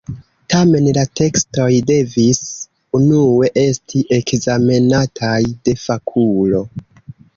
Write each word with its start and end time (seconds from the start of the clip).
Tamen 0.51 0.85
la 0.97 1.01
tekstoj 1.19 1.67
devis 1.89 2.39
unue 2.99 3.51
esti 3.67 4.03
ekzamenataj 4.19 5.39
de 5.69 5.77
fakulo. 5.87 6.65